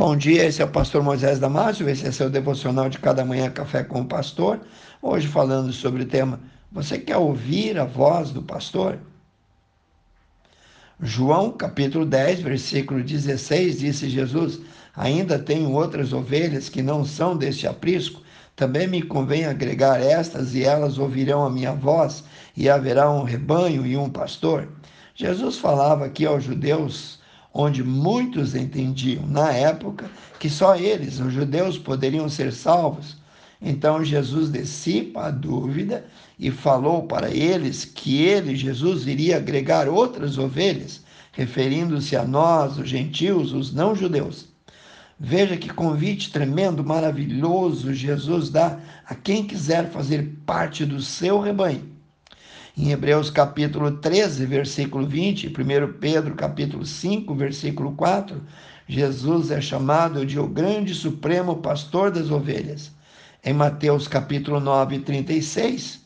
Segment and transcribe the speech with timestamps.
[0.00, 3.50] Bom dia, esse é o pastor Moisés Damásio, esse é seu devocional de cada manhã
[3.50, 4.58] Café com o Pastor.
[5.02, 6.40] Hoje falando sobre o tema
[6.72, 8.98] Você quer ouvir a voz do pastor?
[11.02, 14.60] João capítulo 10, versículo 16, disse Jesus:
[14.96, 18.22] Ainda tenho outras ovelhas que não são deste aprisco,
[18.56, 22.24] também me convém agregar estas, e elas ouvirão a minha voz,
[22.56, 24.66] e haverá um rebanho e um pastor.
[25.14, 27.19] Jesus falava aqui aos judeus
[27.52, 33.16] onde muitos entendiam na época que só eles, os judeus, poderiam ser salvos.
[33.60, 36.04] Então Jesus dissipa a dúvida
[36.38, 42.88] e falou para eles que ele, Jesus, iria agregar outras ovelhas, referindo-se a nós, os
[42.88, 44.48] gentios, os não-judeus.
[45.18, 51.99] Veja que convite tremendo, maravilhoso Jesus dá a quem quiser fazer parte do seu rebanho.
[52.80, 55.52] Em Hebreus capítulo 13, versículo 20, 1
[56.00, 58.40] Pedro capítulo 5, versículo 4,
[58.88, 62.90] Jesus é chamado de o grande supremo pastor das ovelhas.
[63.44, 66.00] Em Mateus capítulo 9, 36,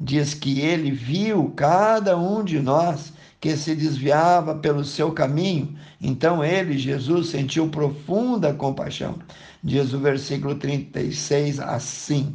[0.00, 5.78] diz que ele viu cada um de nós que se desviava pelo seu caminho.
[6.00, 9.16] Então ele, Jesus, sentiu profunda compaixão.
[9.62, 12.34] Diz o versículo 36 assim: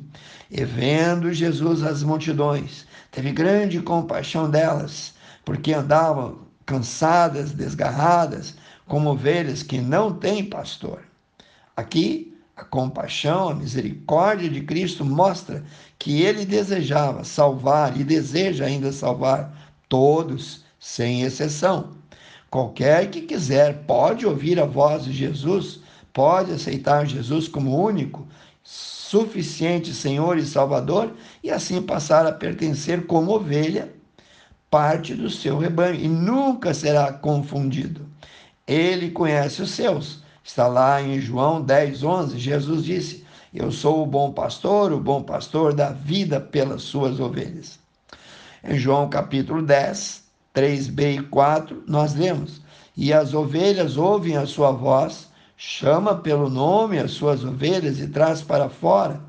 [0.54, 5.14] E vendo Jesus as multidões, teve grande compaixão delas,
[5.46, 11.04] porque andavam cansadas, desgarradas, como ovelhas que não têm pastor.
[11.74, 15.64] Aqui, a compaixão, a misericórdia de Cristo mostra
[15.98, 19.54] que ele desejava salvar e deseja ainda salvar
[19.88, 21.92] todos, sem exceção.
[22.50, 25.80] Qualquer que quiser pode ouvir a voz de Jesus,
[26.12, 28.28] pode aceitar Jesus como único
[28.64, 33.94] suficiente Senhor e Salvador e assim passar a pertencer como ovelha,
[34.70, 38.08] parte do seu rebanho e nunca será confundido.
[38.66, 40.24] Ele conhece os seus.
[40.44, 42.40] Está lá em João 10, 11.
[42.40, 47.80] Jesus disse: Eu sou o bom pastor, o bom pastor da vida pelas suas ovelhas.
[48.64, 50.24] Em João capítulo 10,
[50.56, 52.62] 3b e 4, nós lemos:
[52.96, 55.31] E as ovelhas ouvem a sua voz
[55.64, 59.22] chama pelo nome as suas ovelhas e traz para fora.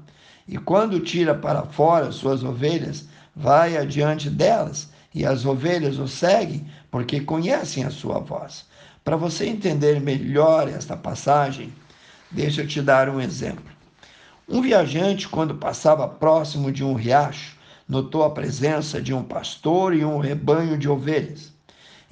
[0.49, 3.07] E quando tira para fora as suas ovelhas,
[3.37, 8.65] vai adiante delas, e as ovelhas o seguem, porque conhecem a sua voz.
[9.05, 11.71] Para você entender melhor esta passagem,
[12.31, 13.71] deixa eu te dar um exemplo.
[14.49, 20.03] Um viajante, quando passava próximo de um riacho, notou a presença de um pastor e
[20.03, 21.53] um rebanho de ovelhas.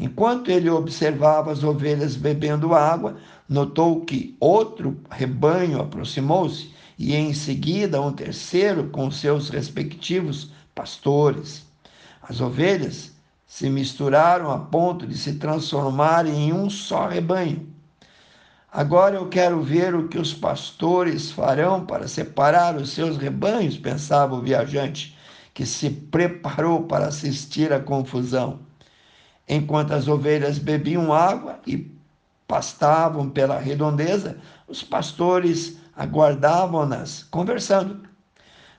[0.01, 8.01] Enquanto ele observava as ovelhas bebendo água, notou que outro rebanho aproximou-se e em seguida
[8.01, 11.67] um terceiro com seus respectivos pastores.
[12.23, 13.13] As ovelhas
[13.47, 17.69] se misturaram a ponto de se transformarem em um só rebanho.
[18.73, 24.35] Agora eu quero ver o que os pastores farão para separar os seus rebanhos, pensava
[24.35, 25.15] o viajante,
[25.53, 28.70] que se preparou para assistir à confusão.
[29.53, 31.93] Enquanto as ovelhas bebiam água e
[32.47, 34.39] pastavam pela redondeza,
[34.69, 38.09] os pastores aguardavam-nas conversando.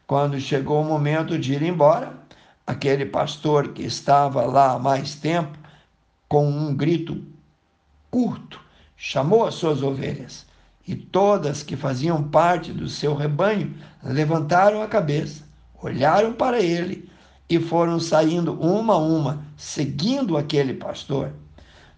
[0.07, 2.13] Quando chegou o momento de ir embora,
[2.65, 5.59] aquele pastor que estava lá há mais tempo,
[6.29, 7.21] com um grito
[8.09, 8.57] curto,
[8.95, 10.45] chamou as suas ovelhas
[10.87, 15.43] e todas que faziam parte do seu rebanho levantaram a cabeça,
[15.81, 17.10] olharam para ele
[17.51, 21.33] e foram saindo uma a uma, seguindo aquele pastor.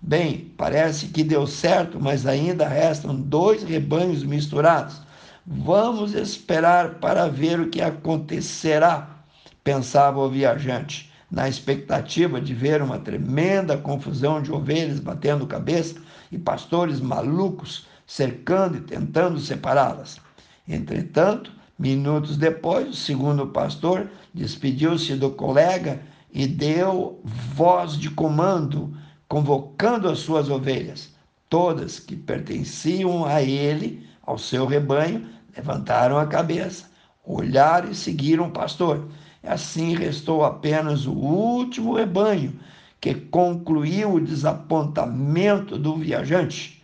[0.02, 5.00] Bem, parece que deu certo, mas ainda restam dois rebanhos misturados.
[5.46, 9.24] Vamos esperar para ver o que acontecerá,
[9.64, 15.96] pensava o viajante, na expectativa de ver uma tremenda confusão de ovelhas batendo cabeça
[16.32, 20.20] e pastores malucos cercando e tentando separá-las.
[20.68, 26.02] Entretanto, Minutos depois, o segundo pastor despediu-se do colega
[26.32, 28.96] e deu voz de comando,
[29.28, 31.12] convocando as suas ovelhas.
[31.50, 36.86] Todas que pertenciam a ele, ao seu rebanho, levantaram a cabeça,
[37.26, 39.08] olharam e seguiram o pastor.
[39.44, 42.60] Assim restou apenas o último rebanho,
[43.02, 46.84] que concluiu o desapontamento do viajante.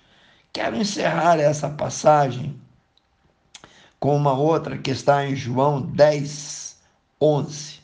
[0.52, 2.60] Quero encerrar essa passagem
[4.00, 6.78] com uma outra que está em João 10,
[7.22, 7.80] 11.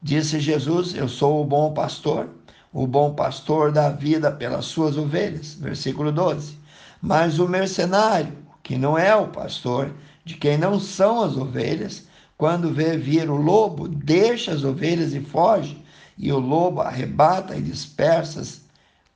[0.00, 2.28] Disse Jesus: Eu sou o bom pastor,
[2.72, 5.54] o bom pastor dá vida pelas suas ovelhas.
[5.54, 6.56] Versículo 12.
[7.00, 9.92] Mas o mercenário, que não é o pastor,
[10.24, 12.06] de quem não são as ovelhas,
[12.38, 15.82] quando vê vir o lobo, deixa as ovelhas e foge,
[16.16, 18.60] e o lobo arrebata e dispersa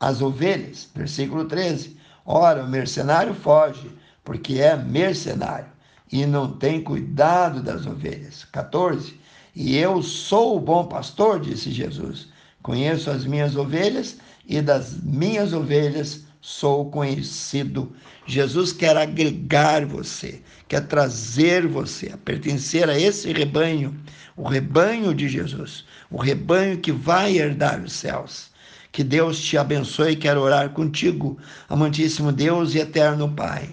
[0.00, 0.88] as ovelhas.
[0.94, 1.96] Versículo 13.
[2.24, 3.88] Ora, o mercenário foge
[4.24, 5.75] porque é mercenário
[6.10, 8.44] e não tem cuidado das ovelhas.
[8.52, 9.18] 14.
[9.54, 12.28] E eu sou o bom pastor, disse Jesus.
[12.62, 17.92] Conheço as minhas ovelhas e das minhas ovelhas sou conhecido.
[18.26, 23.96] Jesus quer agregar você, quer trazer você a pertencer a esse rebanho,
[24.36, 28.50] o rebanho de Jesus, o rebanho que vai herdar os céus.
[28.92, 30.16] Que Deus te abençoe.
[30.16, 31.36] Quero orar contigo,
[31.68, 33.70] amantíssimo Deus e eterno Pai.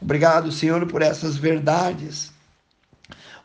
[0.00, 2.32] Obrigado, Senhor, por essas verdades,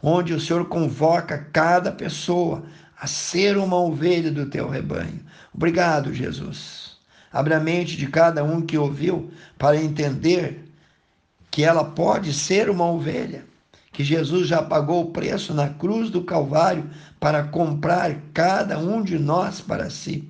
[0.01, 2.63] onde o Senhor convoca cada pessoa
[2.99, 5.19] a ser uma ovelha do teu rebanho.
[5.53, 6.95] Obrigado, Jesus.
[7.31, 10.63] Abre a mente de cada um que ouviu para entender
[11.51, 13.45] que ela pode ser uma ovelha,
[13.91, 19.19] que Jesus já pagou o preço na cruz do Calvário para comprar cada um de
[19.19, 20.29] nós para si.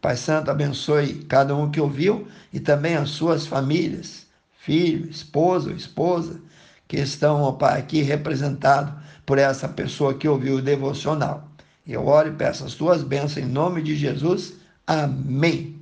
[0.00, 4.26] Pai Santo, abençoe cada um que ouviu e também as suas famílias
[4.62, 6.40] filho, esposa ou esposa,
[6.86, 8.94] que estão, aqui representados
[9.26, 11.48] por essa pessoa que ouviu o devocional.
[11.86, 14.54] Eu oro e peço as tuas bênçãos em nome de Jesus.
[14.86, 15.80] Amém.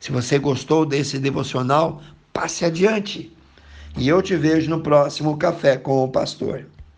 [0.00, 2.02] Se você gostou desse devocional,
[2.32, 3.32] passe adiante.
[3.96, 6.66] E eu te vejo no próximo Café com o Pastor.